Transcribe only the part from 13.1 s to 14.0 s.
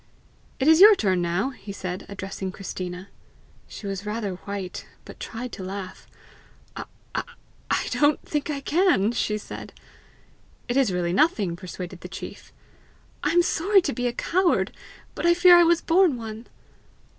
"I am sorry to